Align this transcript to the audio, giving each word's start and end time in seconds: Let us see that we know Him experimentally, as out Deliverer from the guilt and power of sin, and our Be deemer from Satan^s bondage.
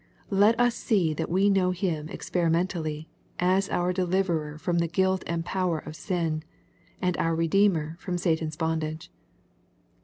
Let 0.33 0.59
us 0.59 0.73
see 0.73 1.13
that 1.13 1.29
we 1.29 1.47
know 1.47 1.69
Him 1.69 2.09
experimentally, 2.09 3.07
as 3.37 3.69
out 3.69 3.93
Deliverer 3.93 4.57
from 4.57 4.79
the 4.79 4.87
guilt 4.87 5.23
and 5.27 5.45
power 5.45 5.77
of 5.77 5.95
sin, 5.95 6.41
and 7.03 7.15
our 7.17 7.35
Be 7.37 7.47
deemer 7.47 7.97
from 7.99 8.15
Satan^s 8.15 8.57
bondage. 8.57 9.11